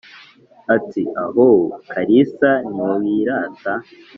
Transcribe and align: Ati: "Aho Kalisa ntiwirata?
Ati: 0.75 1.01
"Aho 1.23 1.47
Kalisa 1.91 2.51
ntiwirata? 2.73 3.73